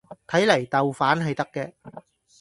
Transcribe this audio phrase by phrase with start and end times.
[0.25, 1.73] 睇嚟豆瓣係得嘅